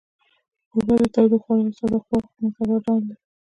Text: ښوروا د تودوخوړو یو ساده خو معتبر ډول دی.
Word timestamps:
ښوروا 0.69 0.95
د 1.01 1.03
تودوخوړو 1.15 1.61
یو 1.65 1.75
ساده 1.79 1.97
خو 2.05 2.13
معتبر 2.41 2.77
ډول 2.85 3.01
دی. 3.07 3.15